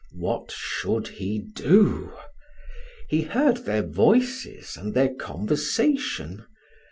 What 0.17 0.51
should 0.51 1.07
he 1.09 1.37
do? 1.37 2.13
He 3.07 3.21
heard 3.21 3.65
their 3.67 3.83
voices 3.83 4.75
and 4.75 4.95
their 4.95 5.13
conversation. 5.13 6.43